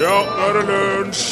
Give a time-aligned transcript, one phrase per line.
[0.00, 1.24] Ja, nå er det lunsj!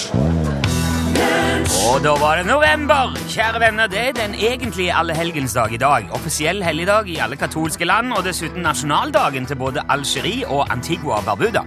[1.88, 3.14] Og da var det november!
[3.32, 6.11] Kjære venner, det er den egentlige allehelgensdag i dag.
[6.12, 11.25] Offisiell helligdag i alle katolske land, og dessuten nasjonaldagen til både Algerie og Antigua og
[11.30, 11.64] Barbuda.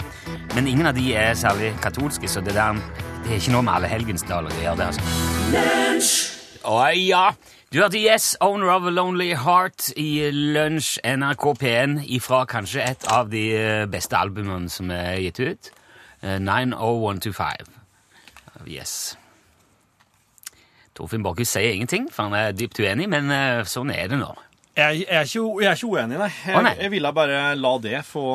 [0.53, 2.77] Men ingen av de er særlig katolske, så det, der,
[3.23, 4.77] det er ikke noe med allehelgensdag å gjøre.
[4.77, 6.61] det, altså.
[6.69, 7.25] Å ja!
[7.73, 13.09] Du hørte Yes, Owner of a Lonely Heart i Lunsj NRK P1 ifra kanskje et
[13.09, 15.77] av de eh, beste albumene som er gitt ut.
[16.21, 17.67] Eh, 90125.
[18.69, 19.17] Yes.
[20.93, 24.31] Torfinn Borchhus sier ingenting, for han er dypt uenig, men eh, sånn er det nå.
[24.77, 26.29] Jeg, jeg, er ikke, jeg er ikke uenig, nei.
[26.45, 26.75] Jeg, Å, nei.
[26.79, 28.25] jeg ville bare la det få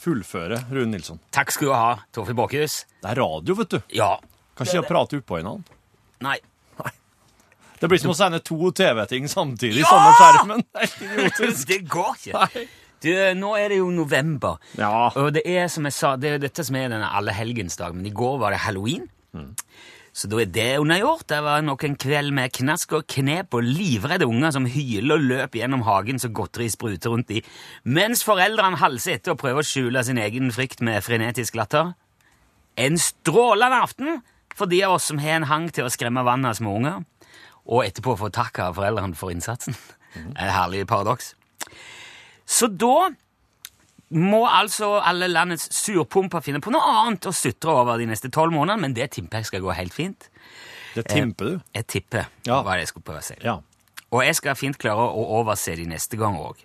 [0.00, 1.20] fullføre Rune Nilsson.
[1.34, 2.84] Takk skal du ha, Torfinn Borchhus.
[3.02, 3.80] Det er radio, vet du.
[4.00, 4.14] Ja.
[4.56, 5.76] Kan ikke prate oppå hverandre.
[6.24, 6.38] Nei.
[7.80, 10.64] Det blir som å sende to TV-ting samtidig i samme skjermen.
[10.68, 11.62] Det er idiotisk.
[11.70, 12.42] det går ikke.
[12.42, 12.64] Nei.
[13.00, 15.08] Du, nå er det jo november, Ja.
[15.16, 18.10] og det er som jeg sa, det er dette som er denne allehelgensdag, men i
[18.12, 19.06] går var det halloween.
[20.12, 21.22] Så da er det unnagjort.
[21.30, 25.22] Det var nok en kveld med knask og knep og livredde unger som hyler og
[25.22, 27.44] løper gjennom hagen så godteri spruter rundt i,
[27.86, 31.92] mens foreldrene halser etter og prøver å skjule sin egen frykt med frenetisk latter.
[32.76, 34.18] En strålende aften
[34.52, 37.04] for de av oss som har en hang til å skremme vannet av små unger,
[37.70, 39.78] og etterpå få takk av foreldrene for innsatsen.
[40.42, 41.36] Et herlig paradoks.
[42.50, 43.10] Så da
[44.10, 48.50] må altså alle landets surpumper finne på noe annet å sutre over de neste tolv
[48.56, 50.26] månedene, men det tipper jeg skal gå helt fint.
[50.96, 51.60] Det timper du.
[51.76, 52.62] Jeg tipper Ja.
[52.66, 53.36] hva jeg skulle prøve si.
[53.44, 53.60] Ja.
[54.10, 56.56] Og jeg skal fint klare å overse de neste gang òg.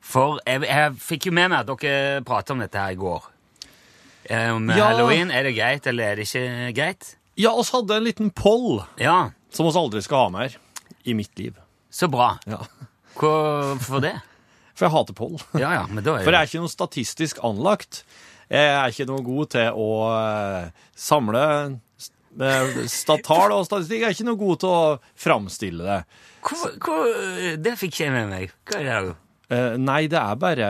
[0.00, 3.24] For jeg, jeg fikk jo med meg at dere pratet om dette her i går.
[4.30, 4.92] Eh, Om Ja.
[4.92, 7.16] halloween, er det greit, eller er det ikke greit?
[7.36, 10.54] Ja, oss hadde en liten poll Ja, som oss aldri skal ha mer
[11.04, 11.54] i mitt liv.
[11.90, 12.38] så bra.
[12.46, 12.58] Ja.
[13.16, 14.14] Hvorfor det?
[14.76, 15.36] For jeg hater poll.
[15.62, 18.04] Ja, ja, men da er For jeg er ikke noe statistisk anlagt.
[18.52, 24.04] Jeg er ikke noe god til å eh, samle eh, statal og statistikk.
[24.04, 24.82] Jeg er ikke noe god til å
[25.18, 26.00] framstille det.
[26.46, 27.14] hvor, hvor,
[27.58, 28.54] Det fikk jeg med meg.
[28.70, 29.16] Hva er det?
[29.48, 30.68] Eh, nei, det er bare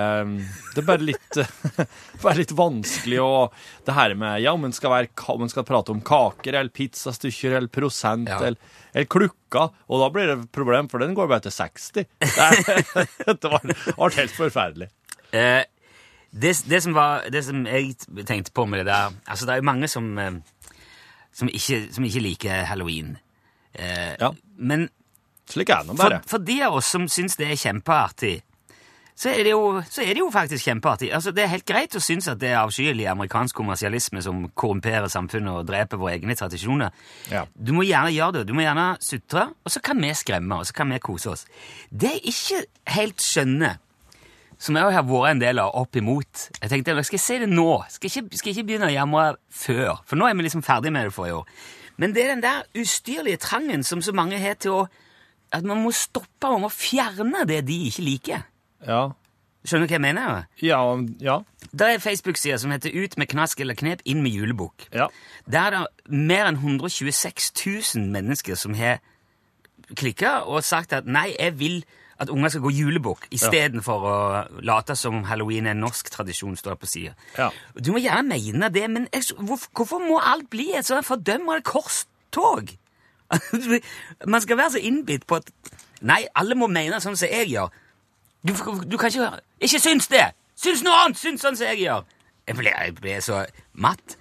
[0.75, 1.37] Det er bare litt
[2.25, 3.29] bare litt vanskelig å
[3.87, 7.55] Det her med Ja, om en skal, være, ka- skal prate om kaker eller pizzastykker
[7.57, 8.37] eller prosent Ja.
[8.43, 8.59] eller,
[8.93, 12.05] eller klukka, og da blir det et problem, for den går bare til 60.
[13.25, 13.51] Det, det
[13.97, 14.91] var, helt forferdelig.
[15.33, 15.65] Uh,
[16.37, 17.95] det, det, som var, det som jeg
[18.29, 20.37] tenkte på med det der Altså, det er jo mange som, eh,
[21.33, 23.15] som, ikke, som ikke liker halloween.
[23.73, 24.35] Uh, Ja.
[24.57, 24.91] Men
[25.49, 28.41] for, for de av oss som syns det er kjempeartig,
[29.17, 31.09] så er, det jo, så er det jo faktisk kjempeartig.
[31.17, 35.09] Altså, det er helt greit å synes at det er avskyelig amerikansk kommersialisme som korrumperer
[35.09, 36.93] samfunnet og dreper våre egne tradisjoner.
[37.33, 37.47] Ja.
[37.57, 38.43] Du må gjerne gjøre det.
[38.51, 41.47] Du må gjerne sutre, og så kan vi skremme, og så kan vi kose oss.
[41.89, 42.61] Det jeg ikke
[42.93, 43.79] helt skjønner,
[44.61, 47.49] som jeg har vært en del av opp imot Jeg tenkte, Skal jeg si det
[47.49, 47.71] nå?
[47.93, 50.03] Skal ikke, skal ikke begynne å jamre før?
[50.05, 51.49] For nå er vi liksom ferdig med det for i år.
[51.97, 54.85] Men det er den der ustyrlige trangen som så mange har til å
[55.57, 58.41] At man må stoppe og må fjerne det de ikke liker.
[58.87, 59.09] Ja.
[59.67, 60.47] Skjønner du hva jeg mener?
[60.63, 60.81] Ja.
[61.21, 61.41] ja.
[61.73, 64.89] Det er Facebook-sida som heter Ut med knask eller knep, inn med julebukk.
[64.95, 65.09] ja.
[65.47, 67.53] Der er det mer enn 126
[67.97, 68.99] 000 mennesker som har
[69.95, 71.85] klikka og sagt at nei, jeg vil
[72.19, 74.15] at unger skal gå julebukk istedenfor å
[74.65, 76.57] late som halloween er en norsk tradisjon.
[76.57, 77.15] står på siden.
[77.37, 77.51] Ja.
[77.77, 82.73] Du må gjerne mene det, men hvorfor må alt bli et sånt fordømmende korstog?
[84.33, 85.51] Man skal være så innbitt på at
[86.07, 87.71] Nei, alle må mene sånn som jeg gjør.
[88.47, 88.53] Du,
[88.87, 89.31] du kan ikke
[89.61, 90.29] Ikke syns det!
[90.57, 91.19] Syns noe annet!
[91.21, 92.05] Syns sånn som jeg gjør!
[92.47, 93.41] Jeg ble, jeg ble så
[93.83, 94.17] matt.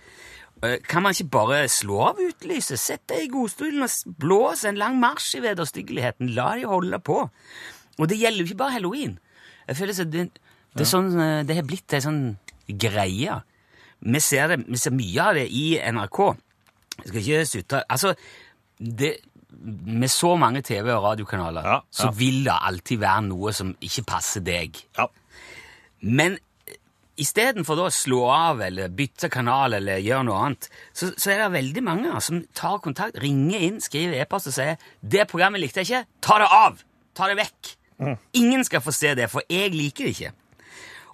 [0.63, 2.80] Eh, Kan man ikke bare slå av utlyset?
[2.81, 6.31] Sett deg i godstolen og blås en lang marsj i vederstyggeligheten.
[6.38, 7.19] La de holde på.
[8.00, 9.19] Og det gjelder jo ikke bare halloween.
[9.68, 10.25] Jeg føler så det,
[10.74, 12.24] det, er sånn, eh, det har blitt ei sånn
[12.81, 13.38] greie.
[14.06, 16.19] Vi ser, det, vi ser mye av det i NRK.
[16.96, 18.13] Jeg skal ikke sutre Altså,
[18.80, 19.16] det,
[19.64, 24.04] med så mange TV- og radiokanaler Ja, så vil det alltid være noe som ikke
[24.04, 24.78] passer deg.
[24.98, 25.07] ja.
[26.02, 26.38] Men
[27.18, 31.40] istedenfor da å slå av eller bytte kanal eller gjøre noe annet, så, så er
[31.46, 35.80] det veldig mange som tar kontakt, ringer inn, skriver e-post og sier 'Det programmet likte
[35.80, 36.06] jeg ikke.
[36.22, 36.84] Ta det av!
[37.16, 37.75] Ta det vekk!'
[38.34, 40.31] Ingen skal få se det, for jeg liker det ikke.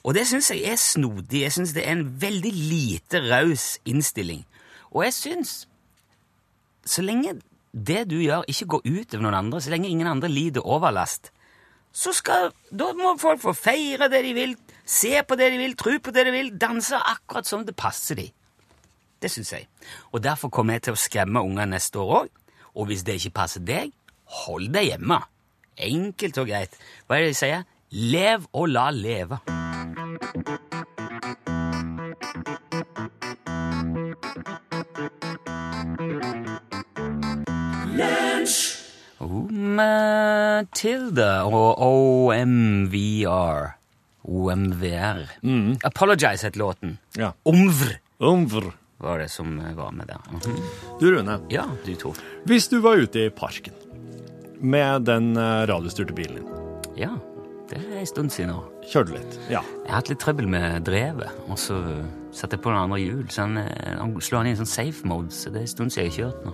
[0.03, 1.43] Og det syns jeg er snodig.
[1.43, 4.45] Jeg syns det er en veldig lite raus innstilling.
[4.91, 5.67] Og jeg syns
[6.85, 7.35] Så lenge
[7.71, 11.31] det du gjør, ikke går ut over noen andre, så lenge ingen andre lider overlast,
[11.91, 14.53] så skal, da må folk få feire det de vil,
[14.87, 18.19] se på det de vil, tro på det de vil, danse akkurat som det passer
[18.19, 18.27] de.
[19.21, 19.67] Det syns jeg.
[20.11, 22.31] Og derfor kommer jeg til å skremme unger neste år òg.
[22.79, 23.91] Og hvis det ikke passer deg,
[24.43, 25.19] hold deg hjemme.
[25.77, 26.77] Enkelt og greit.
[27.05, 27.67] Hva er det de sier?
[27.91, 29.41] Lev og la leve.
[40.61, 43.71] Matilda og OMVR.
[44.29, 45.21] OMVR.
[45.87, 46.97] Apologize het låten.
[47.17, 47.31] Ja.
[47.43, 48.67] Omvr Omvr.
[49.01, 50.19] var det som var med der.
[50.29, 50.59] Mm.
[50.99, 51.39] Du, Rune.
[51.49, 52.13] Ja, du to.
[52.45, 53.73] Hvis du var ute i parken
[54.61, 56.47] med den eh, radiostyrte bilen din,
[57.01, 57.09] Ja,
[57.71, 58.61] det er en stund siden nå.
[58.91, 59.63] kjørte litt, ja.
[59.63, 61.79] Jeg har hatt litt trøbbel med drevet, og så
[62.31, 63.25] satte jeg på den andre hjul.
[63.33, 65.73] Så han, eh, han slår han i en sånn safe mode, så det er en
[65.73, 66.53] stund siden jeg har kjørt nå.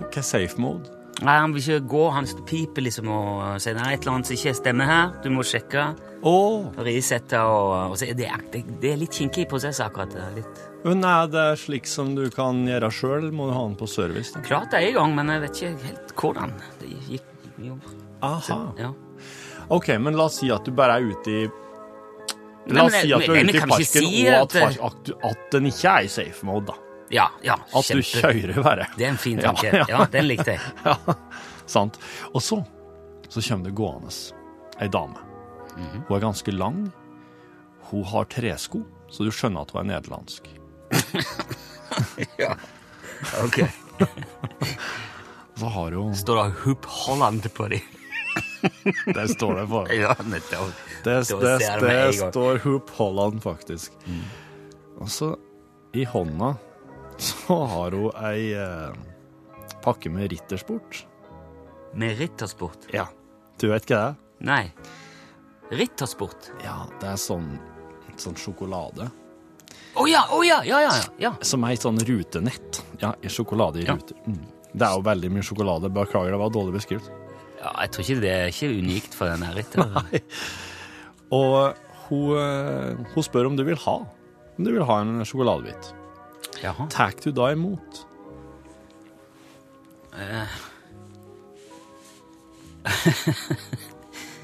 [0.00, 0.90] Hva er safe mode?
[1.20, 4.36] Nei, Han vil ikke gå, han piper liksom og sier er et eller annet som
[4.38, 5.82] ikke stemmer her, du må sjekke.
[6.24, 6.70] Oh.
[6.84, 10.12] Risette og, og så det, det, det er litt kinkig prosess akkurat.
[10.16, 10.62] det Litt.
[10.84, 14.32] men er det slik som du kan gjøre sjøl, må du ha den på service,
[14.34, 14.42] da?
[14.44, 16.52] Klart det er i gang, men jeg vet ikke helt hvordan.
[16.80, 17.78] Det gikk jo
[18.24, 18.60] Aha.
[18.80, 18.92] ja.
[19.72, 21.42] Ok, men la oss si at du bare er ute i
[22.70, 24.56] La oss si at du er ute i parken, og at,
[24.88, 26.89] at at den ikke er i safe mode, da.
[27.10, 28.86] Ja, ja, At du kjører bare.
[28.96, 29.66] Det er en fin tanke.
[29.74, 29.84] ja.
[29.88, 30.60] Ja, den likte jeg.
[30.84, 30.96] Ja,
[31.66, 31.98] sant.
[32.32, 32.60] Og så,
[33.28, 34.14] så kommer det gående
[34.80, 35.18] ei dame.
[35.76, 36.04] Mhm.
[36.08, 36.80] Hun er ganske lang.
[37.90, 40.50] Hun har tresko, så du skjønner at hun er nederlandsk.
[42.38, 42.54] Ja.
[43.42, 43.64] Ok.
[45.58, 47.80] Så har hun Står det Hoop Holland på dem?
[49.14, 49.80] Der står det på.
[49.92, 50.70] Ja, nettopp.
[51.04, 53.92] Det, det, det, det, står Hoop Holland, faktisk.
[55.00, 55.34] Og så
[55.92, 56.54] i hånda
[57.28, 58.92] så har hun ei eh,
[59.84, 61.04] pakke med Rittersport.
[61.94, 62.88] Med Rittersport?
[62.94, 63.06] Ja.
[63.60, 64.14] Du vet ikke det?
[64.48, 64.62] Nei.
[65.70, 66.50] Rittersport?
[66.64, 67.50] Ja, det er sånn,
[68.18, 69.10] sånn sjokolade.
[70.00, 71.32] Å ja, å ja, ja, ja, ja.
[71.46, 72.80] Som er et sånn rutenett.
[73.02, 73.96] Ja, sjokolade i Ja.
[73.98, 74.16] ruter.
[74.26, 74.40] Mm.
[74.70, 75.90] Det er jo veldig mye sjokolade.
[75.90, 77.10] Beklager, det var dårlig beskrevet.
[77.60, 79.92] Ja, Jeg tror ikke det er ikke unikt for den ritteren.
[79.98, 80.20] Nei.
[81.34, 81.74] Og
[82.08, 83.96] hun, eh, hun spør om du vil ha.
[84.58, 85.90] Om du vil ha en sjokoladebit.
[86.90, 88.06] Tar du da imot?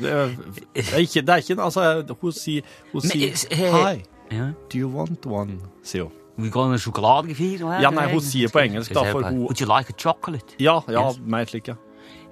[0.01, 0.35] Det er,
[0.77, 1.85] det er ikke Det er ikke Altså,
[2.21, 3.95] hun sier, hun sier eh, Hi,
[4.35, 4.51] Ja.
[4.73, 5.59] do you want one?
[5.87, 6.13] sier hun.
[6.37, 7.63] Vi går en sjokoladegefir.
[7.81, 10.53] Ja, nei, hun sier på engelsk, da, for hun- Would you like a chocolate?
[10.61, 11.19] Ja, ja, Yes.
[11.25, 11.77] mer slik, ja.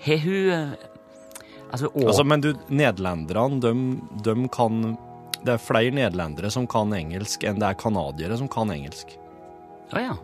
[0.05, 0.75] Har hun eh,
[1.73, 3.73] Altså, Altså, men du, nederlenderne, de,
[4.23, 4.97] de kan
[5.45, 9.17] Det er flere nederlendere som kan engelsk enn det er canadiere som kan engelsk.
[9.95, 10.15] Å ja.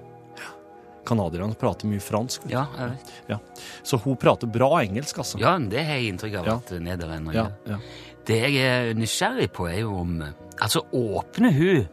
[1.07, 2.43] Canadierne prater mye fransk.
[2.45, 2.55] vet du.
[2.55, 3.13] Ja, jeg vet.
[3.33, 3.39] Ja.
[3.83, 5.41] Så hun prater bra engelsk, altså.
[5.41, 6.55] ja, det har jeg inntrykk av Ja.
[6.61, 7.71] at nederlendere Ja, gjør.
[7.73, 7.79] ja.
[8.27, 8.57] Det jeg
[8.91, 10.23] er nysgjerrig på, er jo om
[10.61, 11.89] Altså, åpner hun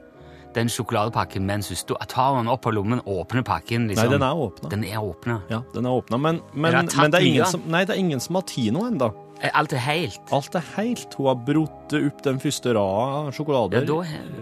[0.54, 1.96] den sjokoladepakken mens hun søster?
[2.08, 4.10] Tar hun den opp av lommen, åpner pakken, liksom?
[4.10, 4.70] Nei, den er åpna.
[4.70, 5.42] Den er åpna.
[5.50, 8.00] Ja, den er åpna, men, men, Men det men er ingen som, nei, det er
[8.00, 9.14] ingen som har tid nå ennå.
[9.54, 10.32] Alt er helt.
[10.34, 11.14] Alt er helt.
[11.18, 13.86] Hun har brott opp den første rada av Ja, sjokolader.
[13.86, 13.98] da,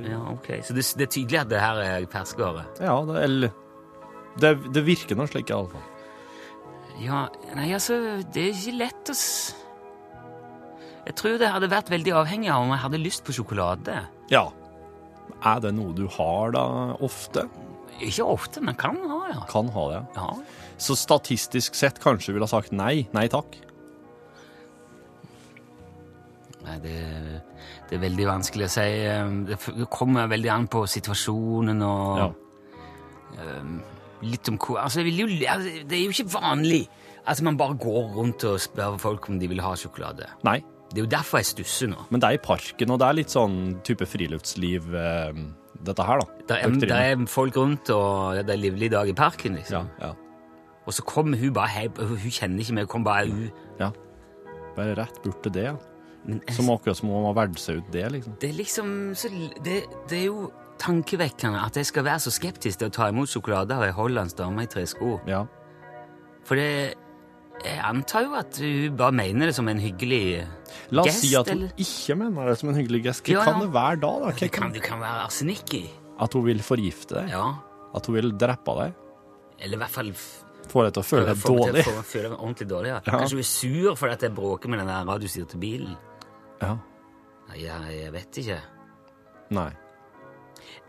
[0.07, 0.47] ja, ok.
[0.63, 2.63] Så det, det er tydelig at det her er ferskvare?
[2.79, 3.51] Ja, det, eller
[4.39, 5.83] det, det virker nå slik, iallfall.
[7.03, 7.25] Ja,
[7.57, 7.97] nei, altså,
[8.31, 9.17] det er ikke lett å.
[11.05, 13.99] Jeg tror det hadde vært veldig avhengig av om jeg hadde lyst på sjokolade.
[14.31, 14.47] Ja.
[15.45, 16.63] Er det noe du har da
[17.03, 17.43] ofte?
[17.99, 19.43] Ikke ofte, men kan ha, ja.
[19.51, 20.01] Kan ha det.
[20.15, 20.31] ja.
[20.81, 23.05] Så statistisk sett kanskje ville ha sagt nei.
[23.15, 23.53] Nei takk.
[26.65, 26.93] Nei, det,
[27.89, 28.85] det er veldig vanskelig å si.
[29.51, 32.29] Det kommer veldig an på situasjonen og Ja.
[33.41, 33.75] um,
[34.25, 36.87] litt om hvor altså, jo, altså, Det er jo ikke vanlig
[37.27, 40.27] at man bare går rundt og spør folk om de vil ha sjokolade.
[40.45, 40.59] Nei.
[40.91, 42.03] Det er jo derfor jeg stusser nå.
[42.13, 45.39] Men det er i parken, og det er litt sånn type friluftsliv, eh,
[45.85, 46.27] dette her, da.
[46.47, 49.89] Det er, det er folk rundt, og det er livlig dag i parken, liksom.
[49.99, 50.13] Ja, ja.
[50.85, 53.65] Og så kommer hun bare hjem, hun kjenner ikke meg, hun kommer bare ut.
[53.81, 53.89] ja.
[54.77, 55.63] Bare rett bort til det.
[55.71, 55.75] ja.
[56.27, 58.37] Jeg- Som akkurat som om man seg ut det, liksom.
[58.39, 59.29] det er liksom så,
[59.63, 60.51] det, det er jo
[60.81, 64.35] tankevekkende at jeg skal være så skeptisk til å ta imot sjokolade av ei hollandsk
[64.37, 65.19] dame i tre sko.
[65.29, 65.45] Ja.
[66.45, 66.95] For det
[67.63, 70.73] Jeg antar jo at hun bare mener det som en hyggelig gest.
[70.91, 71.69] La oss si at hun eller?
[71.79, 73.23] ikke mener det som en hyggelig gest.
[73.23, 74.09] Hva Ja, kan det være da?
[74.25, 74.31] da?
[74.35, 74.73] Det kan...
[74.75, 75.85] det kan være arsenikk i.
[76.19, 77.29] At hun vil forgifte deg?
[77.31, 77.45] Ja.
[77.95, 78.93] At hun vil drepe deg?
[79.63, 80.11] Eller i hvert fall
[80.67, 81.83] Få deg til å føle deg dårlig?
[81.85, 82.89] få- føle deg ordentlig dårlig.
[82.91, 82.99] Ja.
[83.05, 83.11] Ja.
[83.15, 85.95] Kanskje hun er sur fordi jeg bråker med den der radiostyrte bilen.
[86.61, 86.77] Ja.
[87.49, 88.59] Nei, jeg, jeg vet ikke.
[89.55, 89.69] Nei.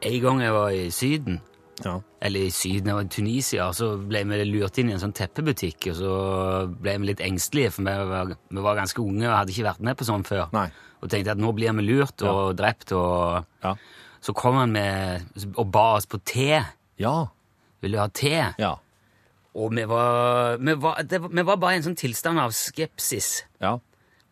[0.07, 1.41] En gang jeg var i Syden,
[1.85, 1.99] Ja.
[2.23, 5.13] eller i Syden, jeg var i Tunisia, så ble vi lurt inn i en sånn
[5.17, 6.13] teppebutikk, og så
[6.81, 9.85] ble vi litt engstelige, for vi var, vi var ganske unge og hadde ikke vært
[9.85, 10.49] med på sånn før.
[10.57, 10.69] Nei.
[11.03, 13.75] Og tenkte at nå blir vi lurt og drept, og Ja.
[14.21, 16.63] så kom han med og ba oss på te.
[16.99, 17.27] Ja.
[17.83, 18.55] Vil du ha te?
[18.59, 18.77] Ja.
[19.57, 23.45] Og vi var, vi var, det, vi var bare i en sånn tilstand av skepsis,
[23.61, 23.79] Ja.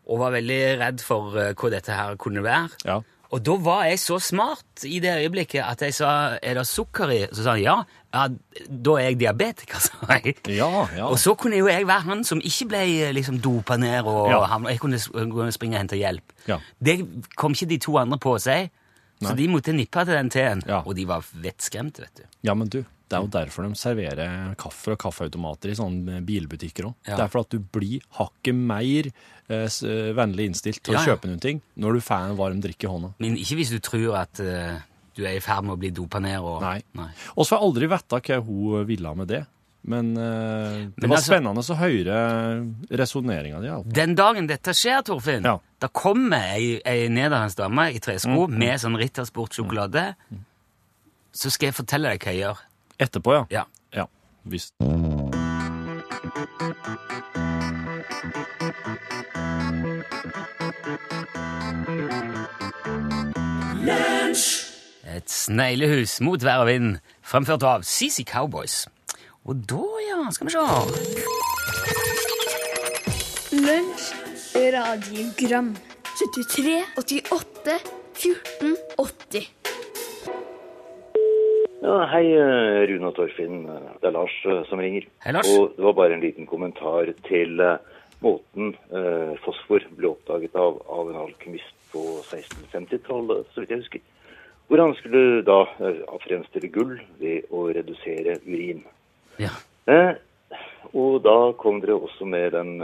[0.05, 2.69] Og var veldig redd for eh, hva dette her kunne være.
[2.85, 2.99] Ja.
[3.33, 6.09] Og da var jeg så smart i det øyeblikket at jeg sa
[6.39, 7.17] er det sukker i.
[7.33, 7.73] Så sa han ja.
[8.13, 8.27] ja
[8.69, 10.35] da er jeg diabetiker, sa jeg.
[10.53, 11.09] Ja, ja.
[11.09, 12.83] Og så kunne jo jeg være han som ikke ble
[13.17, 14.43] liksom dopa ned, og Ja.
[14.69, 16.35] jeg kunne kunne springe og hente hjelp.
[16.47, 16.59] Ja.
[16.79, 16.99] Det
[17.35, 18.59] kom ikke de to andre på å si,
[19.25, 19.35] så Nei.
[19.41, 20.63] de måtte nippe til den teen.
[20.69, 20.83] Ja.
[20.85, 22.23] Og de var vettskremte, vet du.
[22.45, 26.87] Ja, men du, det er jo derfor de serverer kaffe og kaffeautomater i sånne bilbutikker
[26.89, 26.95] òg.
[27.05, 27.15] Ja.
[27.19, 29.09] Det er for at du blir hakket mer
[29.47, 29.67] eh,
[30.17, 32.89] vennlig innstilt til Ja, å kjøpe noen ting når du får en varm drikk i
[32.89, 33.13] hånda.
[33.21, 34.79] Men ikke hvis du tror at eh,
[35.15, 36.39] du er i ferd med å bli dopa ned.
[36.41, 36.79] Og, Nei.
[37.37, 39.43] Og så har jeg aldri vettet hva hun ville med det.
[39.85, 42.17] Men eh, det Men var altså- spennende å høre
[42.89, 43.69] resonneringa di.
[43.93, 45.59] Den dagen dette skjer, Torfinn, Ja.
[45.79, 50.15] da kommer ei, ei nederlandsk dame i tresko med sånn Rittersport-sjokolade.
[51.35, 52.63] Så skal jeg fortelle deg hva jeg gjør.
[52.99, 53.45] Etterpå, ja.
[53.51, 53.63] Ja.
[53.93, 54.05] Ja,
[54.43, 54.73] visst.
[65.15, 68.87] Et sneglehus mot vær og vind, fremført av CC Cowboys.
[69.45, 70.59] Og da, ja, skal vi se
[73.59, 74.05] Lunsj,
[74.55, 75.75] radiogram
[76.15, 77.79] 73, 88,
[78.15, 79.64] 14, 80
[81.85, 83.65] Ja, hei, eh, Rune og Torfinn.
[83.69, 85.05] Eh, Det er Lars eh, som ringer.
[85.21, 85.49] Hei, Lars.
[85.53, 87.61] Og det var bare en liten kommentar til
[88.23, 94.01] måten eh, fosfor ble oppdaget av, av en alkymist på 1650-tallet, så vidt jeg husker.
[94.65, 95.59] Hvor han skulle da
[96.23, 98.81] fremstille gull ved å redusere urin.
[99.37, 99.53] Ja.
[99.85, 100.15] Eh,
[100.95, 102.79] og da kom dere også med den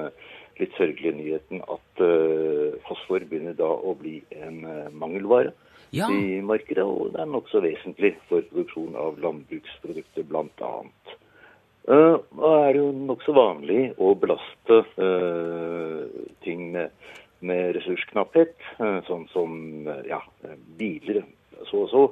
[0.59, 4.61] litt sørgelige nyheten at eh, fosfor begynner da å bli en
[4.93, 5.55] mangelvare
[5.91, 6.07] Ja.
[6.07, 10.69] i markedet, og det er nokså vesentlig for produksjon av landbruksprodukter bl.a.
[11.81, 16.05] Uh, da er det jo nokså vanlig å belaste uh,
[16.45, 16.95] ting med,
[17.43, 21.23] med ressursknapphet, uh, sånn som eh, ja, eh, biler
[21.67, 22.05] så og så,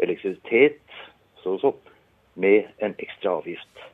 [0.00, 0.80] elektrisitet
[1.42, 1.74] så og så,
[2.38, 3.86] med en ekstra avgift.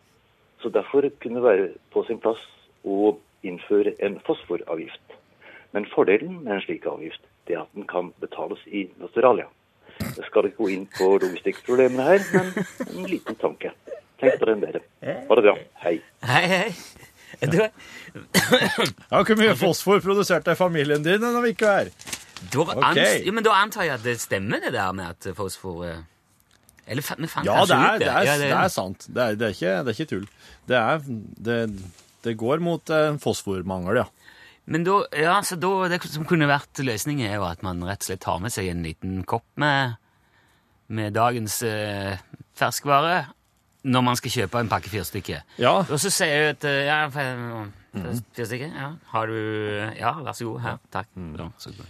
[0.62, 2.42] Så derfor kunne det være på sin plass
[2.86, 5.18] å innføre en fosforavgift.
[5.72, 9.46] Men fordelen med en slik avgift det er at den kan betales i Australia.
[10.00, 12.52] Jeg skal ikke gå inn på logistikkproblemene her, men
[12.88, 13.72] en liten tanke.
[14.20, 14.80] Tenk på den, dere.
[15.02, 15.54] Ha det bra.
[15.84, 15.98] Hei.
[16.24, 16.68] Hei, hei.
[17.50, 21.90] Du, Ja, Hvor mye fosfor produserte familien din når vi ikke da, her?
[22.54, 23.30] Okay.
[23.34, 26.02] men da antar jeg at det stemmer, det der med at fosfor eh,
[26.86, 29.06] Eller vi fant Ja, det er, ut det er, Ja, det er sant.
[29.08, 30.26] Det er, det, er ikke, det er ikke tull.
[30.68, 31.02] Det, er,
[31.48, 31.58] det,
[32.24, 34.06] det går mot en fosformangel, ja.
[34.64, 38.04] Men da, ja, så da, det som kunne vært løsningen, er jo at man rett
[38.04, 39.98] og slett tar med seg en liten kopp med,
[40.88, 42.16] med dagens eh,
[42.56, 43.26] ferskvare
[43.84, 45.42] når man skal kjøpe en pakke fyrstikker.
[45.60, 47.02] Ja, Og så sier jeg at eh, ja,
[48.36, 49.36] fyrstikker, ja, har du
[49.98, 50.62] Ja, vær så god.
[50.64, 51.10] Her, takk.
[51.12, 51.84] Ja, god.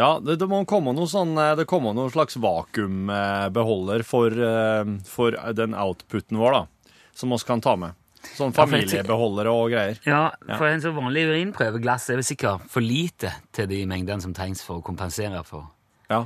[0.00, 4.96] ja det, det må komme noe sånn eh, Det kommer noen slags vakuumbeholder for, eh,
[5.04, 6.94] for den outputen vår, da.
[7.16, 7.92] Som vi kan ta med.
[8.36, 9.98] Sånn familiebeholdere og greier.
[10.06, 10.56] Ja, Ja.
[10.58, 14.62] for en så vanlig urinprøveglass er vel sikkert for lite til de mengdene som trengs
[14.66, 15.68] for å kompensere for.
[16.10, 16.24] Ja.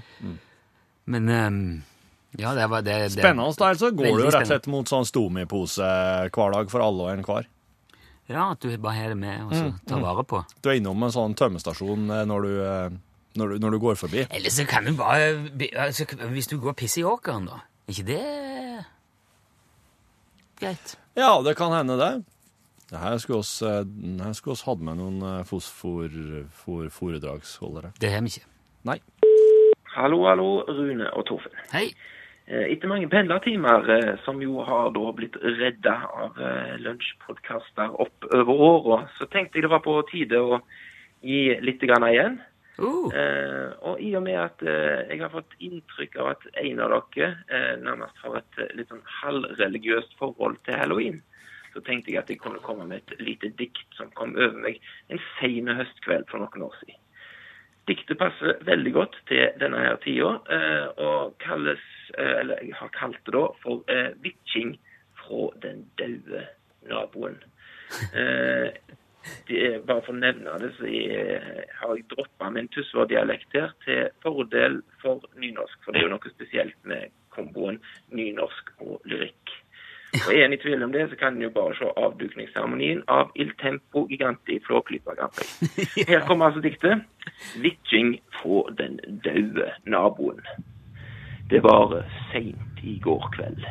[1.11, 1.83] Men um,
[2.39, 3.53] ja, det var det, det Spennende.
[3.59, 5.87] Da, altså går du jo rett og slett mot sånn stomipose
[6.31, 7.49] hver dag for alle og enhver.
[8.31, 10.45] Ja, at du bare har det med og så Mm, tar vare på.
[10.63, 12.91] Du er innom en sånn tømmestasjon eh, når du, eh,
[13.41, 14.27] når du, når du går forbi.
[14.31, 15.33] Eller så kan du bare
[15.75, 17.59] altså, Hvis du går og pisser i åkeren, da.
[17.89, 18.85] Er ikke det
[20.61, 20.95] greit?
[21.19, 22.13] Ja, det kan hende det.
[22.91, 23.85] Det Her skulle oss, eh,
[24.25, 26.47] her skulle oss hatt med noen fosforforedragsholdere.
[26.55, 27.93] fosfor-foredragsholdere.
[28.01, 28.47] Det har vi ikke.
[28.85, 28.99] Nei.
[29.95, 31.57] Hallo, hallo, Rune og Torfinn.
[31.73, 31.89] Hei.
[32.51, 38.27] Eh, Etter mange pendlertimer, eh, som jo har da blitt redda av eh, lunsjpodkaster opp
[38.35, 40.61] over åra, så tenkte jeg det var på tide å
[41.23, 42.41] gi litt igjen.
[42.81, 46.83] Uh, Eh, og i og med at eh, jeg har fått inntrykk av at en
[46.85, 51.21] av dere eh, nærmest har et eh, litt sånn halvreligiøst forhold til halloween,
[51.75, 54.79] så tenkte jeg at jeg kunne komme med et lite dikt som kom over meg
[55.11, 57.01] en sein høstkveld for noen år siden.
[57.91, 61.83] Diktet passer veldig godt til denne her tida, eh, og kalles,
[62.15, 63.83] eller jeg har kalt det da, for
[64.23, 64.77] vitching
[65.19, 66.47] fra den daue
[66.87, 67.41] naboen.
[69.21, 71.41] Eh, det bare for å nevne det, så jeg,
[71.81, 75.81] har jeg droppa min Tysvær-dialekt her til fordel for nynorsk.
[75.85, 77.81] For det er jo noe spesielt med komboen
[78.17, 79.57] nynorsk og lyrikk.
[80.27, 83.31] Og er en i tvil om det, så kan en jo bare se avdukningsseremonien av
[83.39, 86.09] Il Tempo Giganti Flåklypa Grand Prix.
[86.09, 87.05] Her kommer altså diktet.
[87.63, 90.43] Vitching fra den daue naboen.
[91.51, 92.01] Det var
[92.33, 93.65] seint i går kveld.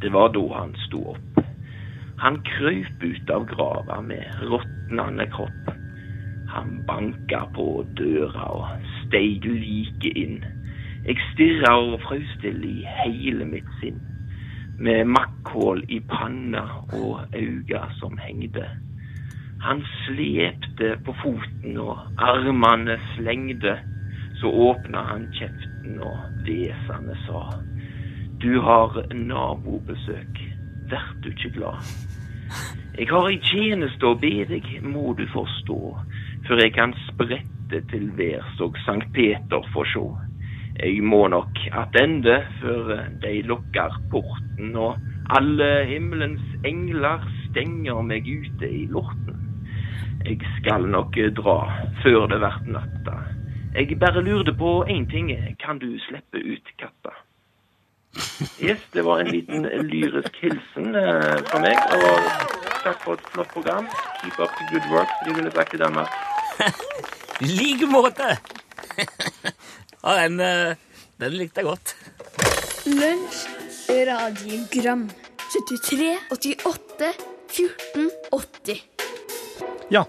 [0.00, 1.45] Det var da han sto opp.
[2.18, 5.72] Han krøp ut av grava med råtnende kropp.
[6.48, 10.38] Han banka på døra og steig like inn.
[11.06, 14.00] Jeg stirra og frøs til i hele mitt sinn,
[14.80, 16.64] med makkhull i panna
[16.96, 18.64] og auga som hengde.
[19.62, 23.76] Han slepte på foten, og armene slengde.
[24.40, 27.44] Så åpna han kjeften og hvesende sa,
[28.40, 30.42] Du har nabobesøk,
[30.90, 32.05] vert du ikke glad?
[32.96, 35.80] Jeg har ei tjeneste å be deg, må du forstå,
[36.46, 40.04] før jeg kan sprette til værs og Sankt Peter får sjå.
[40.80, 44.96] Jeg må nok attende før de lukker porten, og
[45.36, 49.44] alle himmelens engler stenger meg ute i lorten.
[50.24, 51.58] Jeg skal nok dra
[52.00, 53.18] før det vert natta.
[53.76, 55.28] Jeg bare lurte på én ting,
[55.60, 57.12] kan du slippe ut katta?
[58.56, 63.50] Yes, det var en liten lyrisk hilsen eh, fra meg, og takk for et flott
[63.50, 63.88] program.
[64.22, 66.08] Keep up the good work, som de ville sagt i Danmark.
[67.40, 68.36] I like måte!
[70.02, 70.76] ja, den, eh,
[71.20, 71.96] den likte jeg godt.
[72.86, 73.46] Lunsj,
[74.06, 75.08] radiogram
[75.50, 77.12] 73, 88,
[77.56, 78.84] 14, 80
[79.90, 80.04] Ja,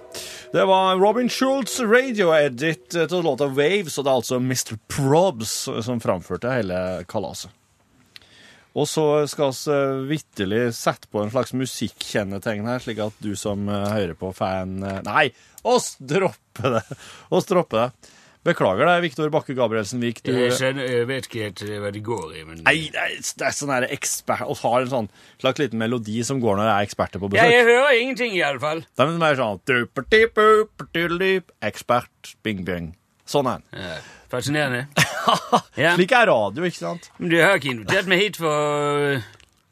[0.53, 4.77] det var Robin Schultz radioedit til låta Waves, og det er altså Mr.
[4.89, 5.53] Probs
[5.85, 6.79] som framførte hele
[7.09, 7.53] kalaset.
[8.77, 13.65] Og så skal vi vitterlig sette på en slags musikkjennetegn her, slik at du som
[13.71, 15.25] eh, hører på fan eh, Nei,
[15.65, 16.83] oss dropper det!
[17.33, 18.13] Oss dropper det.
[18.47, 20.21] Beklager det, Viktor Bakke Gabrielsen-Vik.
[20.23, 23.01] Du Jeg, skjønner, jeg vet ikke helt hva det går i, men Nei, det
[23.43, 24.45] er, sånn her ekspert...
[24.47, 25.09] Vi har en sånn
[25.41, 27.55] slags liten melodi som går når det er eksperter på ja, besøk.
[27.57, 28.85] Jeg hører ingenting, i alle fall.
[28.87, 29.59] Det er mer sånn
[31.67, 32.93] Ekspert, bing, bing.
[33.27, 33.83] Sånn er den.
[33.83, 33.97] Ja,
[34.31, 34.87] fascinerende.
[35.77, 35.91] Ja.
[35.97, 37.09] Slik er radio, ikke sant?
[37.19, 39.17] Men du har ikke invitert meg hit for å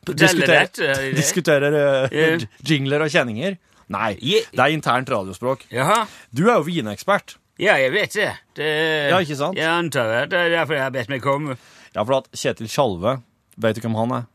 [0.06, 0.90] fortelle dette?
[1.16, 2.50] Diskutere det diskuterer uh, Ja.
[2.68, 3.56] jingler og kjenninger.
[3.96, 4.50] Nei, yeah.
[4.52, 5.64] det er internt radiospråk.
[5.72, 6.04] Jaha.
[6.36, 7.38] Du er jo vinekspert.
[7.62, 8.32] Ja, jeg vet det.
[8.60, 8.70] det.
[9.14, 9.58] Ja, ikke sant?
[9.58, 10.22] Jeg antar det.
[10.34, 11.56] Det er derfor jeg har bedt meg komme.
[11.96, 13.20] Ja, for at Kjetil Tjalve,
[13.56, 14.26] vet du hvem han er?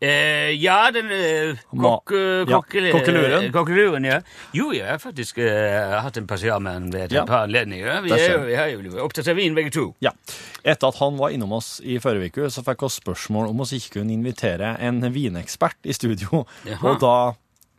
[0.00, 3.50] Eh, ja, den eh, kokk, eh, Ja, kokkele- kokkeluren.
[3.52, 4.20] kokkeluren, ja.
[4.56, 7.24] Jo, jeg har faktisk eh, hatt en passiar med han ved et Ja.
[7.28, 8.00] par anledninger.
[8.06, 9.94] Vi, er vi har jo opptatt av vin, begge to.
[10.00, 10.10] Ja.
[10.64, 13.76] Etter at han var innom oss i forrige uke, så fikk vi spørsmål om vi
[13.76, 16.46] ikke kunne invitere en vinekspert i studio.
[16.64, 16.80] Jaha.
[16.94, 17.36] Og da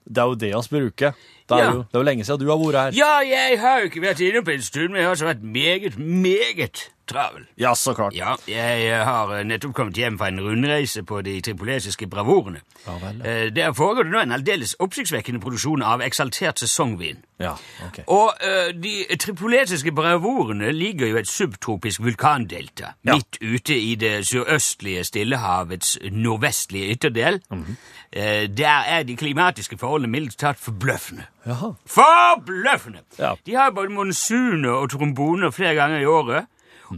[0.09, 1.13] Det er jo det vi bruker.
[1.47, 1.71] Det er, Ja.
[1.71, 2.91] jo, det er jo lenge siden du har vært her.
[2.97, 5.43] Ja, jeg har jo ikke vært inne på en stund, men jeg har også vært
[5.43, 7.45] meget, meget travel.
[7.59, 8.15] Ja, så klart.
[8.17, 12.61] Ja, jeg eh, har eh, nettopp kommet hjem fra en rundreise på de tripolesiske bravorene.
[12.85, 13.21] Ja vel.
[13.27, 17.21] Eh, Der foregår det nå en aldeles oppsiktsvekkende produksjon av eksaltert sesongvin.
[17.41, 17.55] Ja,
[17.87, 18.03] ok.
[18.13, 18.35] Og
[18.83, 23.15] de tripolesiske bravorene ligger jo i et subtropisk vulkandelta, Ja.
[23.15, 27.41] midt ute i det sørøstlige Stillehavets nordvestlige ytterdel.
[27.49, 28.47] Mm -hmm.
[28.57, 31.23] der er de klimatiske forholdene mildt talt forbløffende.
[31.45, 31.71] Jaha.
[31.85, 32.99] Forbløffende!
[33.19, 33.33] Ja.
[33.45, 36.45] De har både monsuner og tromboner flere ganger i året.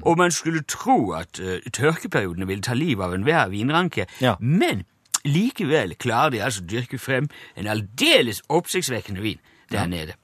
[0.01, 4.07] Og man skulle tro at uh, tørkeperiodene ville ta livet av enhver vinranke.
[4.21, 4.35] Ja.
[4.39, 4.83] Men
[5.25, 9.39] likevel klarer de altså å dyrke frem en aldeles oppsiktsvekkende vin
[9.71, 10.17] der nede.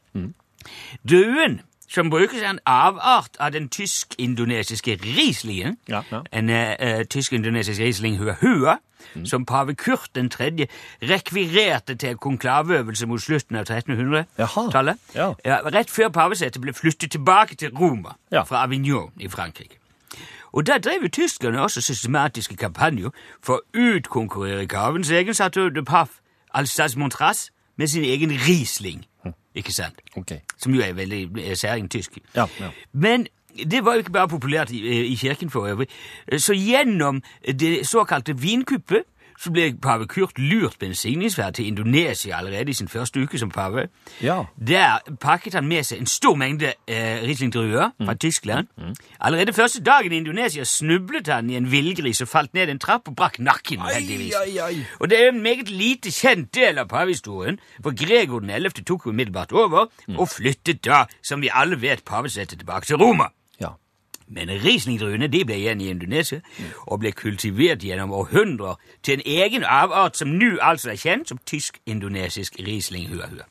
[1.08, 5.78] Druen som brukes, er en avart av den tysk-indonesiske Rieslingen.
[5.90, 6.22] Ja, ja.
[6.32, 8.78] En eh, tysk-indonesisk Riesling hua hua,
[9.26, 10.68] som pave Kurt den tredje
[11.02, 14.98] rekvirerte til konklaveøvelse mot slutten av 1300-tallet.
[15.16, 15.34] Ja.
[15.46, 19.80] rett før pavesetet ble flyttet tilbake til Roma fra Avignon i Frankrike.
[20.52, 23.10] Og da drev tyskerne også systematiske kampanjer
[23.44, 26.20] for å utkonkurrere kavens egen Chateau de Paf
[26.54, 29.06] Alsace Montras med sin egen Riesling.
[29.56, 30.02] Ikke sant?
[30.18, 30.40] Okay.
[30.58, 32.18] Som jo er veldig særingtysk.
[32.36, 32.70] Ja, ja.
[32.94, 33.28] Men
[33.72, 34.82] det var jo ikke bare populært i,
[35.12, 35.88] i kirken for øvrig.
[36.38, 37.24] Så gjennom
[37.60, 39.04] det såkalte vinkuppet
[39.40, 43.40] så ble pave Kurt lurt på en signingsferd til Indonesia allerede i sin første uke
[43.40, 43.88] som pave.
[44.22, 44.44] Ja.
[44.68, 48.68] Der pakket han med seg en stor mengde eh, Riesling-druer fra Tyskland.
[49.20, 53.08] Allerede første dagen i Indonesia snublet han i en villgris og falt ned en trapp
[53.08, 53.80] og brakk nakken.
[53.94, 54.34] heldigvis.
[54.36, 54.84] ai, ai.
[55.00, 58.84] Og det er en meget lite kjent del av pavehistorien, for Gregor den 11.
[58.84, 63.32] tok umiddelbart over, og flyttet da, som vi alle vet, pavesettet tilbake til Roma.
[64.30, 66.42] Men Riesling-druene de ble igjen i Indonesia
[66.88, 71.40] og ble kultivert gjennom århundrer til en egen avart som nå altså er kjent som
[71.46, 73.28] tysk-indonesisk riesling-huahua.
[73.30, 73.48] hua.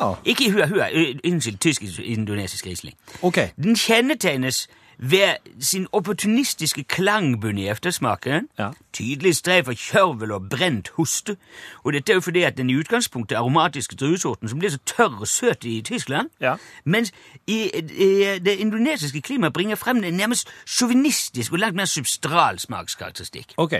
[0.00, 0.14] Ja.
[0.24, 0.88] Ikke huahua,
[1.24, 2.94] unnskyld, tysk-indonesisk Riesling.
[3.22, 3.48] Okay.
[3.56, 8.70] Den kjennetegnes ved sin opportunistiske klangbunn i eftersmaken, Ja.
[8.92, 11.36] tydelig strev av kjørvel og brent hoste,
[11.84, 15.20] og dette er jo fordi at den i utgangspunktet aromatiske druesorten som blir så tørr
[15.20, 16.56] og søt i Tyskland, Ja.
[16.84, 17.12] mens
[17.46, 23.52] i, i det indonesiske klimaet bringer frem en nærmest sjåvinistisk og langt mer substral smakskarakteristikk.
[23.56, 23.72] Ok.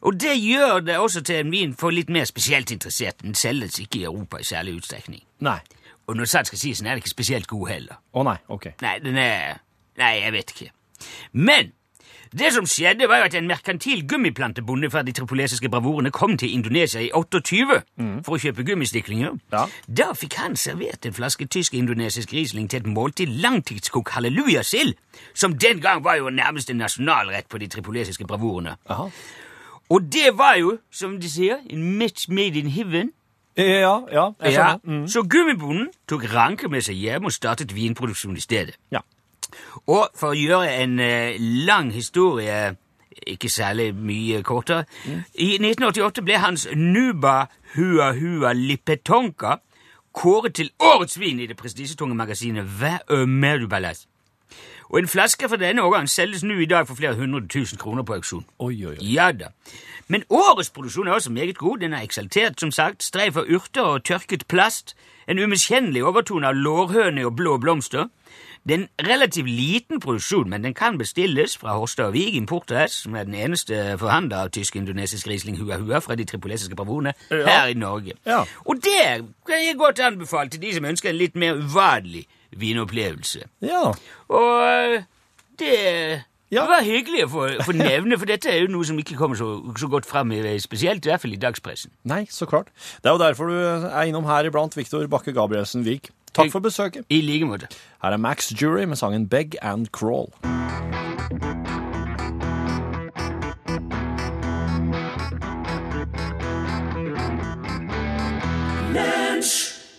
[0.00, 3.22] Og det gjør det også til en vin for litt mer spesielt interessert.
[3.22, 5.22] Den selges ikke i Europa i særlig utstrekning.
[5.40, 5.58] Nei.
[6.06, 7.94] Og når sant skal sies, den er ikke spesielt god heller.
[8.14, 8.66] Å nei, ok.
[8.80, 9.58] Nei, den er
[9.98, 10.70] Nei, jeg vet ikke.
[11.32, 11.72] Men
[12.28, 16.52] Det som skjedde, var jo at en merkantil gummiplantebonde fra de tripolesiske bravurene kom til
[16.54, 17.78] Indonesia i 28
[18.26, 19.38] for å kjøpe gummistiklinger.
[19.52, 19.62] Ja.
[19.88, 24.94] Da fikk han servert en flaske tysk-indonesisk Riesling til et måltid langtidskok hallelujasild,
[25.34, 28.76] som den gang var jo nærmest en nasjonalrett på de tripolesiske bravurene.
[28.90, 29.08] Aha.
[29.88, 33.12] Og det var jo, som de sier, en match made in heaven.
[33.56, 34.76] Ja, ja, jeg Ja.
[34.84, 35.08] Mm.
[35.08, 38.76] Så gummibonden tok ranke med seg hjem og startet vinproduksjon i stedet.
[38.92, 39.00] Ja.
[39.86, 42.76] Og for å gjøre en eh, lang historie
[43.26, 44.84] ikke særlig mye kortere
[45.34, 49.58] I 1988 ble hans Nuba Hua Hua Lipetonka
[50.14, 54.08] kåret til årets vin i det prestisjetunge magasinet Vin du ballast?
[54.88, 58.02] Og en flaske fra denne årgangen selges nå i dag for flere hundre tusen kroner
[58.02, 58.46] på auksjon.
[58.58, 59.12] Oi, oi, oi.
[59.12, 59.50] Ja da.
[60.08, 61.78] Men årets produksjon er også meget god.
[61.78, 63.02] Den er eksaltert, som sagt.
[63.04, 64.96] Streif av urter og tørket plast.
[65.28, 68.08] En umiskjennelig overtone av lårhøne og blå blomster.
[68.66, 72.92] Det er en relativt liten produksjon, men den kan bestilles fra Horstad og Vig Importers,
[73.04, 77.46] som er den eneste forhandler av tysk-indonesisk Riesling Hua Hua fra de tripolesiske bravurene Ja.
[77.46, 78.12] her i Norge.
[78.26, 78.44] Ja.
[78.66, 83.42] Og det kan jeg godt anbefale til de som ønsker en litt mer uvanlig vinopplevelse.
[83.62, 83.92] Ja.
[84.28, 85.04] Og
[85.58, 86.64] det Ja.
[86.66, 89.48] var hyggelig å få, få nevne, for dette er jo noe som ikke kommer så,
[89.76, 91.90] så godt fram, i, spesielt i hvert fall i dagspressen.
[92.08, 92.66] Nei, så klart.
[93.02, 93.56] Det er jo derfor du
[93.90, 96.08] er innom her iblant, Viktor Bakke Gabrielsen Vik.
[96.38, 97.04] Takk for besøket.
[97.10, 97.68] I like måte.
[98.02, 100.32] Her er Max Jury med sangen Beg and Crawl.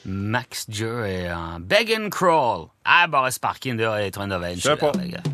[0.05, 1.57] Max Jury, ja.
[1.59, 2.69] Beg and crawl.
[2.85, 4.61] Jeg bare sparker inn døra i Trønderveien.
[4.61, 4.91] Kjør på.
[4.97, 5.25] Vegard.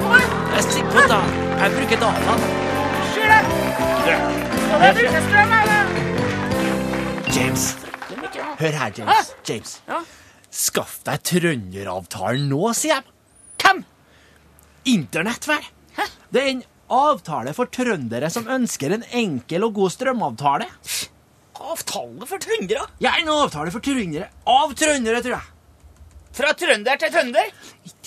[0.00, 1.20] Jeg stikker på da.
[1.60, 2.40] Jeg bruker dataen.
[7.34, 7.64] James.
[8.60, 9.34] Hør her, James.
[9.48, 9.74] James.
[10.50, 13.04] Skaff deg trønderavtalen nå, sier jeg.
[13.62, 13.84] Hvem?
[14.94, 15.68] Internett, vel?
[16.30, 20.66] Det er en avtale for trøndere som ønsker en enkel og god strømavtale.
[21.60, 22.88] Avtale for trøndere?
[23.04, 24.30] Ja, en avtale for trøndere.
[24.48, 25.56] Av trøndere, tror jeg.
[26.40, 27.50] Fra trønder til trønder?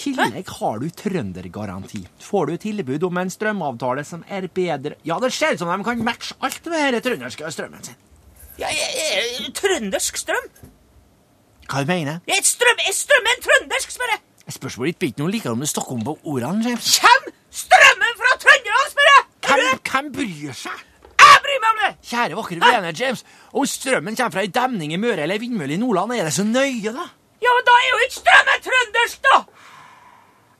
[0.03, 2.01] Tillegg har du trøndergaranti.
[2.19, 5.85] Får du tilbud om en strømavtale som er bedre Ja, det ser ut som de
[5.87, 7.99] kan matche alt med denne trønderske strømmen sin.
[8.59, 8.69] Ja,
[9.57, 10.49] trøndersk strøm?
[11.71, 12.33] Hva du mener du?
[12.35, 14.23] er strøm, jeg strømmer en trøndersk, spør jeg!
[14.53, 16.97] Spørsmålet ditt blir ikke noe likere om du snakker om på ordene, James.
[16.99, 17.29] Kjem
[17.63, 19.23] strømmen fra Trøndelag, spør jeg!
[19.47, 20.89] Hvem, hvem bryr seg?
[22.03, 23.23] Kjære, vakre vene, James.
[23.53, 26.33] Om strømmen kommer fra ei demning i Møre eller ei vindmølle i Nordland, er det
[26.35, 27.05] så nøye, da?
[27.43, 29.39] Ja, men da er jo ikke strømmen trøndersk, da!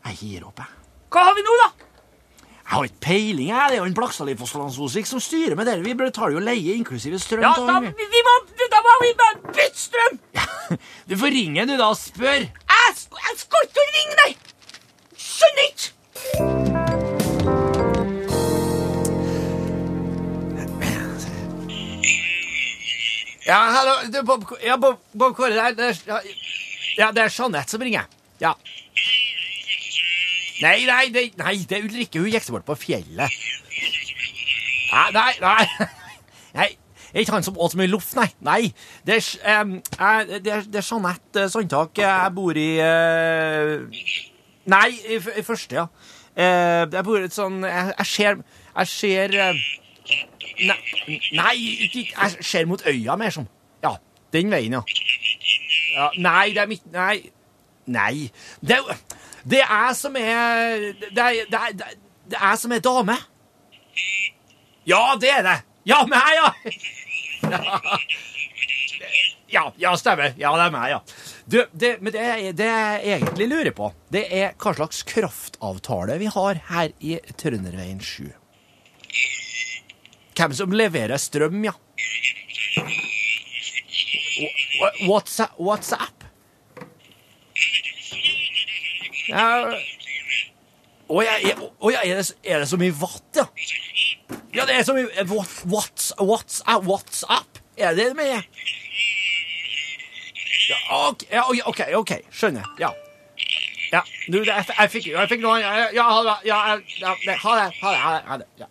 [0.05, 0.67] Jeg gir opp, jeg.
[1.13, 1.67] Hva har vi nå, da?
[2.63, 3.69] Jeg har ikke peiling, jeg.
[3.69, 5.75] Det er jo en Blakstadli Fosslandsosvik som styrer med det.
[5.85, 7.43] Vi betaler jo leie inklusive strøm.
[7.43, 8.35] Ja, da, vi, vi må,
[8.71, 10.19] da må vi bare bytte strøm!
[11.09, 12.39] Du får ringe, du, da, og spør.
[12.47, 14.37] Jeg, sk- jeg skal ikke ringe deg!
[15.19, 17.03] Skjønner ikke!
[23.45, 24.11] Ja, hallo.
[24.11, 26.19] Du, Bob, ja, Bob, Bob Kåre, det er, det er, ja,
[26.97, 28.07] ja, det er Jeanette som ringer.
[28.41, 28.53] Ja.
[30.61, 32.19] Nei, nei, det, nei, det er Ulrikke.
[32.21, 33.33] Hun gikk seg bort på fjellet.
[34.93, 35.89] Nei, nei, nei.
[36.59, 36.69] nei.
[37.13, 38.27] Det er ikke han som åt så mye loff, nei.
[38.45, 38.61] Nei,
[39.05, 41.97] det er, um, jeg- det er, det er Jeanette eh, Sandtak.
[42.01, 44.01] Jeg bor i uh,
[44.73, 45.87] Nei, i, i første, ja.
[46.33, 48.39] Uh, jeg bor i et sånn Jeg, ser
[48.73, 49.59] Jeg ser uh,
[51.37, 51.53] Nei,
[51.85, 53.45] ikke- jeg ser mot øya mer som.
[53.85, 53.93] Ja,
[54.33, 54.81] den veien, ja.
[55.93, 57.19] ja nei, det er mitt Nei.
[57.93, 58.31] Nei.
[58.61, 58.97] Det, er jo-
[59.43, 63.17] det er som er det er, som er dame.
[64.88, 65.58] Ja, det er det.
[65.88, 66.47] Ja, meg, ja.
[69.53, 70.34] Ja, ja, stemmer.
[70.39, 70.99] Ja, det er meg, ja.
[71.45, 72.23] Du, det, men det,
[72.58, 77.99] det jeg egentlig lurer på, det er hva slags kraftavtale vi har her i Trønderveien
[78.01, 78.32] 7.
[80.34, 81.75] Hvem som leverer strøm, ja.
[85.06, 85.60] WhatsApp?
[85.60, 86.23] WhatsApp?
[89.29, 89.71] Ja
[91.13, 91.59] Å ja, er,
[92.17, 93.43] det, er det så mye watt, ja?
[94.55, 97.59] Ja, det er så mye eh, what, what's, What's up?
[97.77, 98.43] Er det det med?
[100.69, 100.77] Ja,
[101.09, 102.65] ok, ja, ok, ok, skjønner.
[102.79, 102.93] Ja.
[103.93, 106.38] Ja, du, det, jeg, jeg fikk jeg fikk noe Ja, ja, ha det.
[106.49, 106.59] Ja,
[107.01, 107.67] ja, det, ha det.
[107.83, 107.99] Ha det.
[108.01, 108.69] Ha det, ha det ja.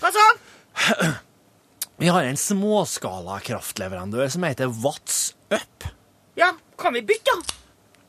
[0.00, 1.16] Hva sa han?
[2.00, 5.84] Vi har en småskala kraftleverandør som heter What's Up.
[6.40, 7.36] Ja, kan vi bytte?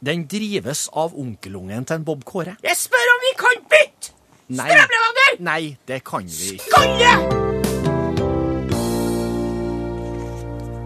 [0.03, 2.57] Den drives av onkelungen til en Bob Kåre.
[2.65, 4.11] Jeg spør om vi kan bytte!
[4.51, 4.65] Nei.
[4.67, 5.37] Strømleverandør!
[5.47, 6.65] Nei, det kan vi ikke.
[6.67, 6.99] Skalle!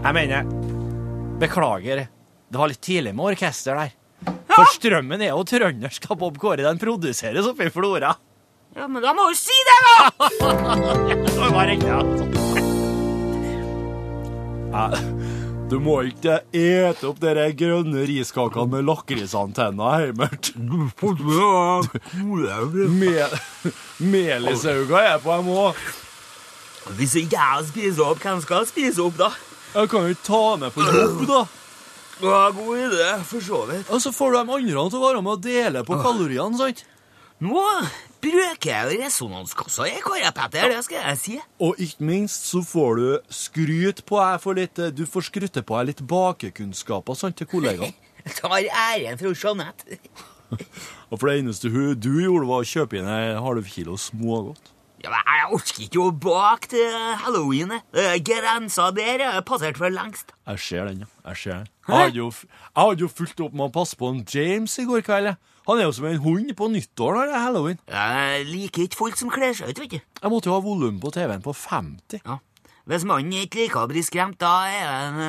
[0.04, 0.14] jeg?
[0.14, 0.46] Mener
[1.42, 2.04] Beklager.
[2.48, 3.90] Det var litt tidlig med orkester der.
[4.54, 6.62] For strømmen er jo trøndersk av Bob Kåre.
[6.62, 8.14] Den produseres oppe i Flora.
[8.78, 9.96] Ja, men da må du si det, da!
[11.26, 12.24] Det var riktig, altså.
[14.68, 15.17] Nei,
[15.68, 20.48] Du må ikke ete opp de grønne riskakene med lakrisantenner, Heimert.
[22.88, 23.34] Mel
[24.00, 25.82] Melisauga er på dem òg.
[26.96, 29.28] Hvis ikke jeg spiser opp, hvem skal spise opp, da?
[29.74, 31.42] Jeg kan jo ikke ta med på jobb, da.
[32.24, 33.90] Ja, god idé, for så vidt.
[33.92, 36.80] Og så får du de andre til å være med og dele på kaloriene, sant?
[37.44, 41.36] Nå bruker jeg jo resonanskassa i Kåre Petter, det skal jeg si.
[41.60, 45.78] Og ikke minst så får du skryt på deg for litt Du får skryte på
[45.78, 47.94] deg litt bakekunnskaper sant, til kollegaene.
[48.24, 49.98] Jeg tar æren fra Jeanette.
[51.10, 54.74] Og for det eneste hun, du gjorde, var å kjøpe inn ei halv kilo smågodt.
[54.98, 57.70] Ja, men jeg orker ikke å bake til halloween.
[57.94, 60.32] Eh, Grensa der er passert for lengst.
[60.48, 61.10] Jeg ser den, ja.
[61.30, 61.68] Jeg ser den.
[61.86, 64.86] Jeg hadde jo, jeg hadde jo fulgt opp med å passe på en James i
[64.88, 65.30] går kveld.
[65.30, 65.38] jeg.
[65.68, 67.80] Han er jo som en hund på nyttår når det er halloween.
[67.92, 69.98] Jeg liker ikke folk som kler seg ut, vet du.
[70.00, 72.22] Jeg måtte jo ha volum på TV-en på 50.
[72.24, 72.38] Ja.
[72.88, 75.26] Hvis man ikke liker å bli skremt, da er det,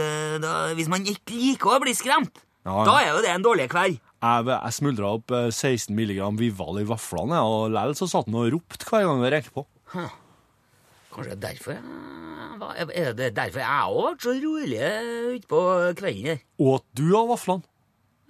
[0.00, 0.10] det
[0.42, 2.84] da, Hvis man ikke liker å bli skremt, Ja, ja.
[2.88, 4.00] da er jo det en dårlig kveld.
[4.18, 8.34] Jeg, jeg smuldra opp eh, 16 milligram Vival i vaflene, og likevel så satt han
[8.40, 9.62] og ropte hver gang det rekte på.
[11.14, 14.88] Kanskje det er derfor jeg Er det derfor jeg òg ble så rolig
[15.38, 15.60] utpå
[16.02, 16.40] kvelden her?
[16.58, 17.62] Åt du av vaflene?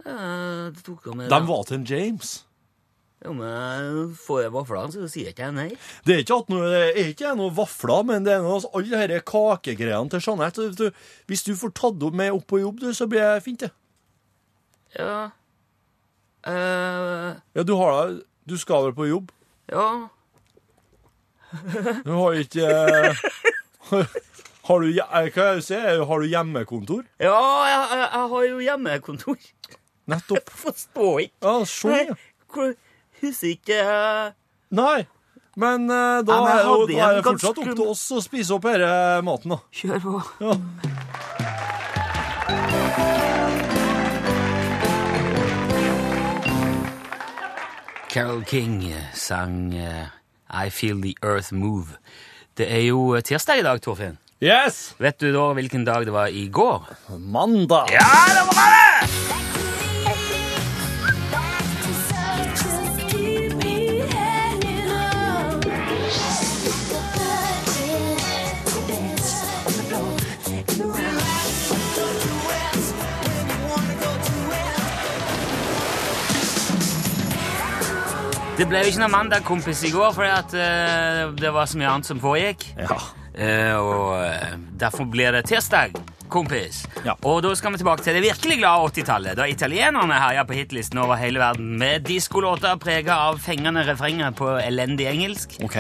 [0.05, 2.37] Jeg tok med De var til en James.
[3.27, 5.71] Om jeg får vaflene, så sier ikke jeg nei.
[6.07, 9.01] Det er ikke, at noe, det er ikke noe vafler, men det er noe, alle
[9.11, 10.69] disse kakegreiene til Jeanette.
[10.79, 10.85] Du,
[11.27, 13.73] Hvis du får tatt opp med opp på jobb, du, så blir det fint, det.
[14.99, 15.31] Ja
[16.49, 17.35] uh...
[17.53, 18.15] Ja, du har
[18.49, 19.35] Du skal vel på jobb?
[19.69, 20.09] Ja.
[22.07, 23.27] Du har ikke eh,
[24.69, 27.05] Har du, eh, hva jeg si, har du hjemmekontor?
[27.21, 27.37] Ja,
[27.69, 29.39] jeg, jeg, jeg har jo hjemmekontor.
[30.09, 30.51] Nettopp.
[30.51, 31.37] Forstår ikke.
[31.45, 32.15] Ja, ja.
[33.19, 34.29] Husker ikke eh,
[34.79, 35.07] Nei,
[35.59, 38.55] men uh, da Ja, men er, da er det fortsatt opp til oss å spise
[38.55, 39.59] opp denne maten, da.
[39.75, 40.21] Kjør på.
[40.45, 40.55] Ja.
[48.09, 48.87] Carol King
[49.19, 50.07] sang uh,
[50.49, 51.99] I Feel The Earth Move.
[52.57, 54.17] Det er jo tirsdag i dag, Torfinn.
[54.39, 54.95] Yes!
[55.03, 56.87] Vet du da hvilken dag det var i går?
[57.19, 57.91] Mandag.
[57.93, 59.48] Ja, det var det!
[78.59, 81.91] Det ble jo ikke noe mandag-kompis i går, fordi at uh, det var så mye
[81.93, 82.65] annet som foregikk.
[82.75, 82.97] Ja.
[83.39, 85.95] Uh, og uh, derfor blir det tirsdag,
[86.27, 86.81] kompis.
[87.05, 87.15] Ja.
[87.23, 90.99] Og da skal vi tilbake til det virkelig glade 80-tallet, da italienerne herja på hitlisten
[90.99, 95.55] over hele verden med diskolåter prega av fengende refrenger på elendig engelsk.
[95.63, 95.79] OK.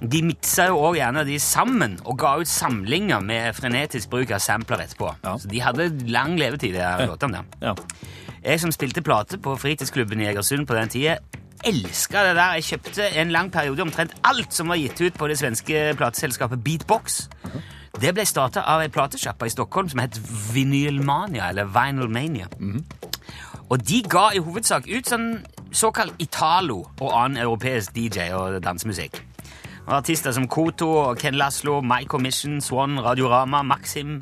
[0.00, 4.42] De miksa jo også gjerne de sammen og ga ut samlinger med frenetisk bruk av
[4.42, 5.12] sampler etterpå.
[5.22, 5.36] Ja.
[5.38, 7.70] Så de hadde lang levetid, de her låtene der.
[7.70, 7.76] Ja.
[8.42, 11.20] Jeg som spilte plate på fritidsklubben i Egersund på den tida,
[11.64, 12.56] elska det der.
[12.58, 16.64] Jeg kjøpte en lang periode omtrent alt som var gitt ut på det svenske plateselskapet
[16.64, 17.28] Beatbox.
[18.00, 20.16] Det ble starta av ei platesjappa i Stockholm som het
[20.54, 22.48] Vinylmania, eller Vinylmania.
[23.70, 25.28] Og de ga i hovedsak ut sånn
[25.70, 29.20] såkalt Italo og annen europeisk DJ og dansemusikk.
[29.90, 34.20] Artister som Koto Ken Laslo, My Commission, Swan, Radiorama, Maxim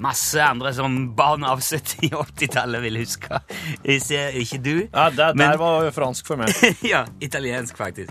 [0.00, 3.40] Masse andre som barn av 70- og 80-tallet vil huske.
[3.84, 4.74] Ikke, ikke du.
[4.92, 6.48] Ja, det der Men- var fransk for meg.
[6.92, 8.10] ja, italiensk faktisk.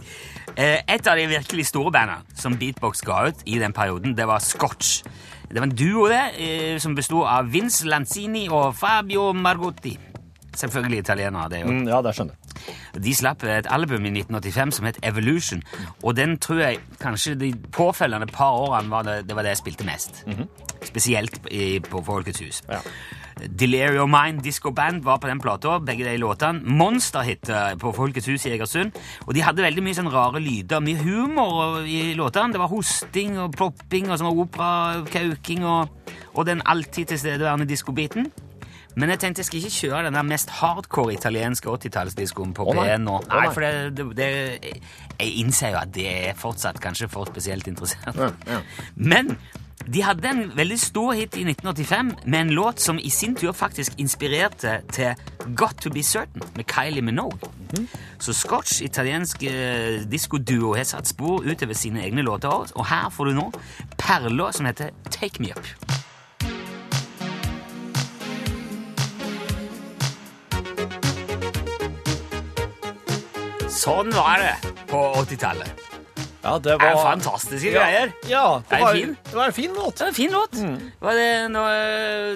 [0.56, 4.28] Eh, et av de virkelig store bandene som Beatbox ga ut i den perioden, det
[4.28, 5.02] var Scotch.
[5.52, 9.98] Det var en duo det, eh, som bestod av Vince Lanzini og Fabio Margotti.
[10.58, 11.72] Selvfølgelig italienere, det jo.
[11.72, 13.04] Mm, ja, det skjønner jeg.
[13.04, 15.64] De slapp et album i 1985 som het Evolution,
[16.04, 19.64] og den tror jeg kanskje de påfølgende par årene var det, det var det jeg
[19.64, 20.26] spilte mest.
[20.84, 22.64] Spesielt i, på Folkets hus.
[22.70, 22.82] Ja.
[23.48, 26.62] Delirio Mind Disco Band var på den plata, begge de låtene.
[26.78, 28.98] Monsterhit eh, på Folkets hus i Egersund.
[29.26, 32.54] Og de hadde veldig mye sånn rare lyder, mye humor i låtene.
[32.54, 38.30] Det var hosting og plopping og sånn operakauking og, og den alltid tilstedeværende diskobiten.
[38.96, 42.76] Men jeg tenkte jeg skal ikke kjøre den der mest hardcore italienske 80-tallsdiskoen på oh,
[42.76, 42.90] nei.
[42.90, 43.18] P1 nå.
[43.32, 44.30] Nei, for det, det, det,
[45.16, 48.18] jeg innser jo at det er fortsatt kanskje for spesielt interessert.
[48.18, 48.62] Ja, ja.
[48.96, 49.36] Men
[49.88, 53.52] de hadde en veldig stor hit i 1985 med en låt som i sin tur
[53.52, 55.16] faktisk inspirerte til
[55.58, 57.40] Got To Be Certain med Kylie Minogue.
[58.20, 63.32] Så Scotch, italiensk eh, diskoduo, har satt spor utover sine egne låter og her får
[63.32, 63.50] du nå
[63.98, 66.01] perla som heter Take Me Up.
[73.82, 75.88] Sånn var det på 80-tallet.
[76.42, 78.14] Ja, det var er fantastiske greier.
[78.30, 79.12] Ja, det Er det var, fin?
[79.30, 79.96] det var en fin låt.
[79.98, 80.58] Det var en fin låt.
[81.06, 81.76] Var det noe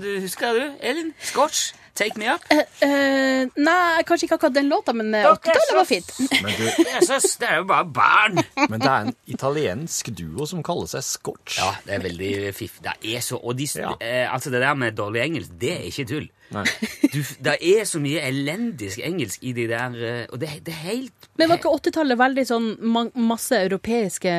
[0.04, 1.10] du Husker du, Elin?
[1.22, 1.72] Scotch?
[1.96, 2.44] Take me up?
[2.84, 6.10] Eh, nei, kanskje ikke akkurat den låta, men eh, 80-tallet var fint.
[6.44, 8.42] Men, du, Jesus, det er jo bare barn.
[8.68, 11.56] men det er en italiensk duo som kaller seg Scotch.
[11.62, 12.82] Ja, det er veldig fiff.
[12.84, 13.94] Det er så Og de, Ja.
[14.04, 16.28] eh, altså det der med dårlig engelsk, det er ikke tull.
[16.54, 16.66] Nei.
[17.14, 20.84] Du, det er så mye elendisk engelsk i de der eh, Og det, det er
[20.92, 24.32] helt Men var ikke 80-tallet veldig sånn ma masse europeiske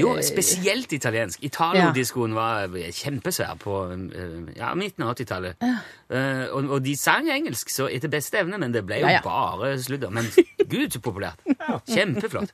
[0.00, 1.40] Jo, spesielt italiensk.
[1.46, 5.64] Italo-diskoen var kjempesvær på eh, ja, midten av 80-tallet.
[5.64, 9.16] Eh, og, og de sang engelsk så etter beste evne, men det ble jo Ja,
[9.18, 9.22] ja.
[9.24, 10.12] bare sludder.
[10.12, 10.28] Men
[10.72, 11.40] gud, så populært.
[11.88, 12.52] Kjempeflott.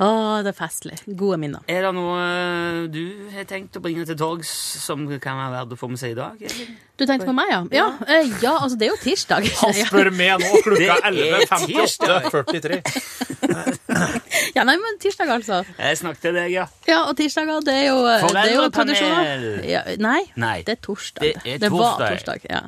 [0.00, 0.08] Å,
[0.46, 0.98] det er festlig.
[1.12, 1.66] Gode minner.
[1.68, 4.50] Er det noe eh, du har tenkt å bringe til torgs
[4.84, 6.40] som kan være verdt å få med seg i dag?
[6.40, 6.74] Eller?
[6.94, 7.60] Du tenkte på meg, ja?
[7.74, 9.48] Ja, eh, ja altså det er jo tirsdag.
[9.60, 12.93] Han spør meg nå klokka Det er 11.58,43.
[14.54, 15.60] ja, nei, men tirsdag, altså.
[15.78, 16.64] Jeg snakket til deg, ja.
[16.88, 19.46] Ja, og tirsdager, det er jo, det Foreldrepanel.
[19.68, 20.56] Ja, nei, Nei.
[20.66, 21.40] det er torsdag.
[21.44, 22.16] Det er var torsdag.
[22.18, 22.46] torsdag.
[22.50, 22.62] Ja.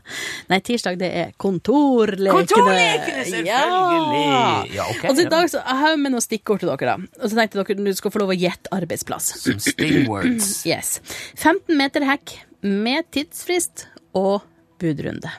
[0.53, 2.37] Nei, tirsdag, det er kontorlekene.
[2.41, 4.25] Kontorlekene, selvfølgelig!
[4.27, 4.65] Ja.
[4.77, 7.21] Ja, ok, altså, i dag så, jeg har jo med noen stikkord til dere, da.
[7.23, 9.33] Og så tenkte jeg dere du skal få lov å gjette arbeidsplass.
[9.45, 10.53] Som stingwords.
[10.67, 10.97] Yes.
[11.39, 12.33] 15 meter hekk
[12.67, 13.87] med tidsfrist
[14.19, 14.43] og
[14.83, 15.31] budrunde.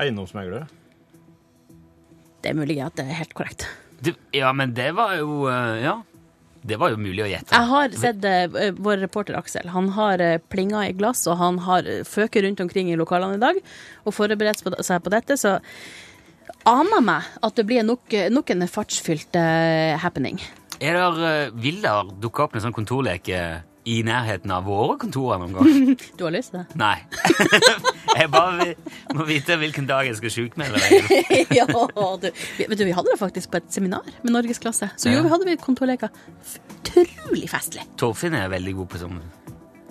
[0.00, 0.64] Eiendomsmegler.
[2.42, 3.66] Det er mulig at det er helt korrekt.
[4.02, 6.00] Du, ja, men det var jo eh, Ja.
[6.62, 7.58] Det var jo mulig å gjette.
[7.58, 9.64] Jeg har sett uh, vår reporter Aksel.
[9.74, 13.42] Han har uh, plinga i glass, og han har føket rundt omkring i lokalene i
[13.42, 13.58] dag
[14.06, 15.56] og forberedt seg på dette, så
[16.70, 20.38] aner meg at det blir nok, nok en fartsfylt uh, happening.
[20.78, 23.42] Er der, vil der dukke opp en sånn kontorleke
[23.84, 25.96] i nærheten av våre kontorer noen gang?
[26.18, 26.76] Du har lyst til det?
[26.78, 26.98] Nei.
[28.20, 28.68] jeg bare
[29.16, 30.92] må vite hvilken dag jeg skal sjukmelde deg.
[31.58, 32.28] ja, du.
[32.30, 34.92] Vet du, vi hadde det faktisk på et seminar med norgesklasse.
[34.96, 35.24] Så jo, Ja.
[35.26, 36.12] vi hadde vi kontorleker.
[36.92, 37.86] Utrolig festlig.
[37.98, 39.18] Torfinn er veldig god på sånn.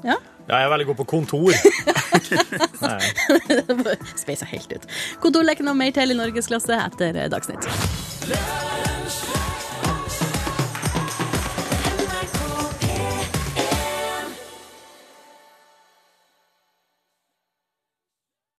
[0.05, 0.15] Ja.
[0.47, 1.53] Ja, jeg er veldig god på kontor.
[4.19, 4.87] Speisa helt ut.
[5.23, 7.67] Kontorleken og mer til i norgesklasse etter Dagsnytt.